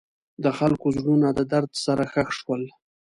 د 0.43 0.45
خلکو 0.57 0.87
زړونه 0.97 1.27
د 1.33 1.39
درد 1.51 1.71
سره 1.85 2.03
ښخ 2.13 2.29
شول. 2.39 2.63